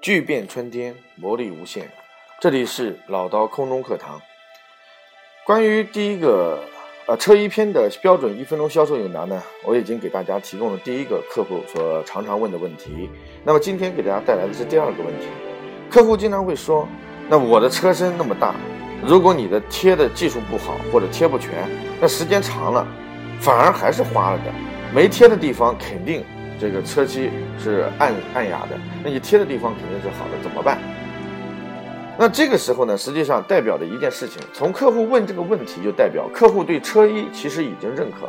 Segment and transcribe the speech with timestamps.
[0.00, 1.86] 巨变春天，魔力无限。
[2.40, 4.18] 这里是老刀空中课堂。
[5.44, 6.58] 关于第一个
[7.06, 13.10] 呃车衣篇的标准一分钟销售应答呢，我已经给大家提供了第一个客户所常常问的问题。
[13.44, 15.26] 那么今天给大家带来的是第二个问题。
[15.90, 16.88] 客户经常会说
[17.28, 18.54] ：“那我的车身那么大，
[19.04, 21.68] 如果你的贴的技术不好或者贴不全，
[22.00, 22.88] 那时间长了
[23.38, 24.44] 反而还是花了的。
[24.94, 26.24] 没贴的地方肯定。”
[26.60, 30.78] 这个车漆是暗暗哑的，那你贴的地方肯定是好的，怎么办？
[32.18, 38.28] 那这个时候呢，实际上代表着一件事情，从客户问这个问题，就代表客户对车衣其实已经认可。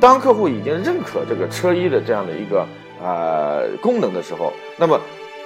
[0.00, 2.66] 当客户已经认可这个车衣的这样的一个
[3.00, 5.00] 呃功能的时候，那么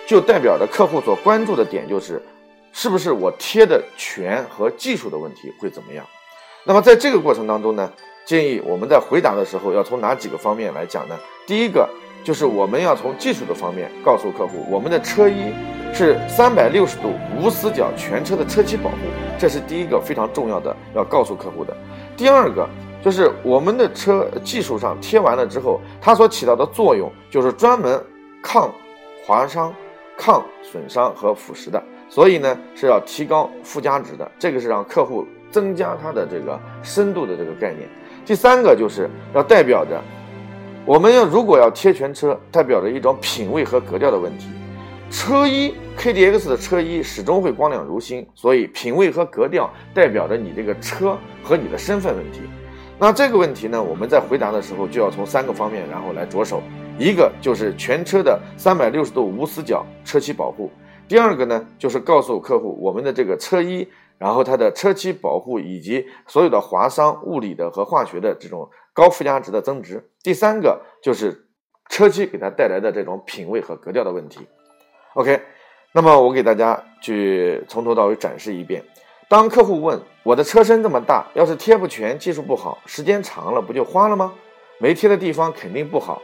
[0.07, 2.23] 就代表着客户所关注的点就是，
[2.73, 6.07] 是不是我贴的全和技术的问题会怎么样？
[6.65, 7.93] 那么在这个过程当中呢？
[8.31, 11.19] 建议我们在回答的时候要从哪几个方面来讲呢？
[11.49, 11.91] 第一个
[12.23, 15.53] 就是我们要从技术的方面告诉客户，我们的车衣
[15.93, 18.99] 是三百六十度无死角全车的车漆保护，
[19.37, 21.77] 这是第一个非常重要的要告诉客户的。
[22.17, 22.69] 第二个
[23.03, 28.01] 就是我们的车技术上贴完了之后，它所起到的作用就是专门
[28.41, 28.73] 抗
[29.27, 29.75] 划伤、
[30.17, 37.89] 抗损伤和腐蚀的，所以呢是要提高附加值的，这个是让客户增加它的这个深度的这个概念。
[38.25, 40.01] 第三个就是要代表着，
[40.87, 44.47] 我们要如果要贴全车，代表着一种品位和格调的问题。
[45.11, 52.43] 车衣 K D X 的车衣始终会光亮如新，所以品位和格调代表着你这个车和你的身份问题。
[52.97, 56.63] 那这个问题呢，我们在回答的时候就要从三个方面然后来着手。
[56.99, 60.71] 一个就是全车的三百六十度无死角车漆保护。
[61.09, 63.89] 第二个呢，就是告诉客户我们的这个车衣。
[64.21, 70.11] 然后它的车漆保护以及所有的划伤、物理的和化学的这种高附加值的增值。
[70.23, 71.49] 第三个就是
[71.89, 74.47] 车漆给它带来的这种品位和格调的问题。
[75.15, 75.41] OK，
[75.93, 78.85] 那么我给大家去从头到尾展示一遍。
[79.27, 84.35] 当客户问我的车身这么大，要是贴不全、技术不好，时间长了不就花了吗？
[84.79, 86.21] 没贴的地方肯定不好。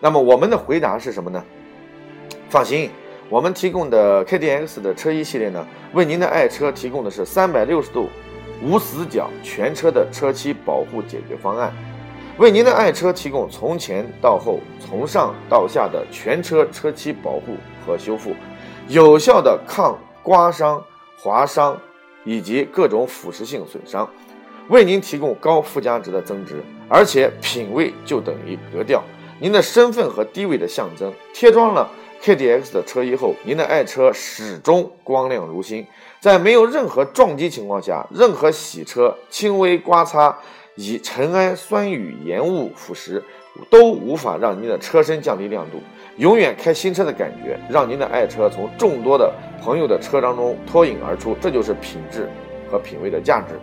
[0.00, 1.44] 那么我们的回答是什么呢？
[2.50, 2.90] 放心。
[3.30, 8.08] 我们提供的 K D X 的车衣系列呢，为您的爱车提供的是三百六十度
[8.62, 11.72] 无死角全车的车漆保护解决方案，
[12.36, 18.34] 为您的爱车提供从前到后、从上到下的全车车漆保护和修复，
[18.88, 20.82] 有效的抗刮伤、
[21.18, 21.80] 划伤
[22.24, 24.08] 以及各种腐蚀性损伤，
[24.68, 29.02] 为您提供高附加值的增值，而且品位就等于格调，
[29.40, 31.88] 您的身份和地位的象征，贴装了。
[32.24, 35.86] K D X 的车衣后，您的爱车始终光亮如新，
[36.20, 40.34] 在没有任何撞击情况下，任何洗车、轻微刮擦、
[40.74, 43.22] 以尘埃、酸雨、盐雾腐蚀，
[43.68, 45.76] 都无法让您的车身降低亮度。
[46.16, 49.30] 永远开新车的感觉，让您的爱车从众多的
[49.62, 52.26] 朋友的车当中脱颖而出，这就是品质
[52.70, 53.60] 和品味的价值。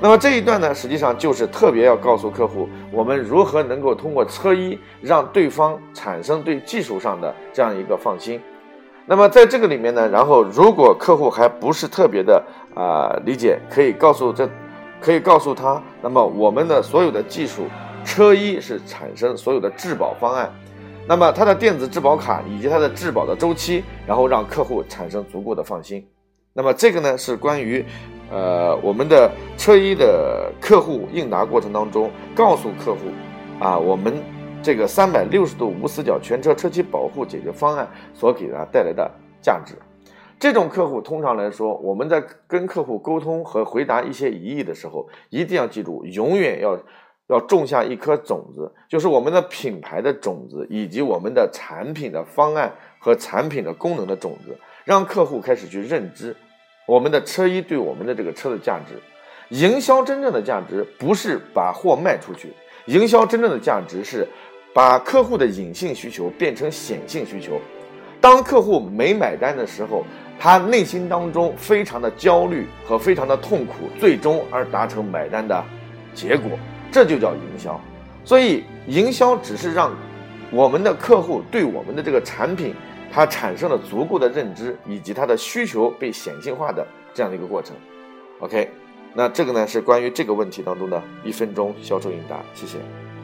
[0.00, 8.38] 那么这一段呢，实际上就是特别要告诉客户，我们如何能够通过车衣让对方产生对技术上的这样一个放心。
[9.06, 12.42] 那么在这个里面呢，然后如果客户还不是特别的
[12.74, 14.48] 啊理解，可以告诉这，
[15.00, 17.66] 可以告诉他，那么我们的所有的技术，
[18.04, 20.52] 车衣是产生所有的质保方案，
[21.06, 26.06] 那么它的电子质保卡以及它的质保的周期，然后让客户产生足够的放心。
[26.56, 27.84] 那么这个呢是关于，
[28.34, 32.98] 呃，我们的车衣的客户应答过程当中，告诉客户，
[33.60, 34.12] 啊，我们
[34.60, 39.08] 这个三百六十度无死角全车车漆保护解决方案所给他带来的
[39.40, 39.76] 价值。
[40.36, 46.76] 这种客户通常来说，我们在跟客户沟通和回答一些疑义的时候，一定要记住，永远要
[47.28, 56.34] 要种下一颗种子，就是我们的品牌的种子，以及我们的产品的方案和产品的功能的种子，让客户开始去认知。
[56.86, 59.00] 我们的车衣对我们的这个车的价值，
[59.48, 62.52] 营销真正的价值不是把货卖出去，
[62.86, 64.28] 营销真正的价值是
[64.74, 67.58] 把客户的隐性需求变成显性需求。
[68.20, 70.04] 当客户没买单的时候，
[70.38, 75.64] 他内心当中非常的焦虑和非常的痛苦，最终而达成买单的
[76.14, 76.50] 结果，
[76.92, 77.80] 这就叫营销。
[78.24, 79.94] 所以，营销只是让
[80.50, 82.74] 我们的客户对我们的这个产品。
[83.14, 86.84] 他产生了足够的认知，以及他的需求被显性化的
[87.14, 87.76] 这样的一个过程。
[88.40, 88.68] OK，
[89.14, 92.78] 那这个呢是关于这个问题当中的一分钟销售应答，谢谢。